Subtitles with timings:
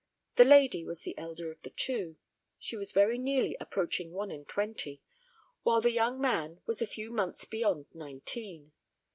[0.35, 2.15] The lady was the elder of the two.
[2.57, 4.99] She was very nearly approaching one and twenty,
[5.61, 8.71] while the young man was a few months beyond nineteen.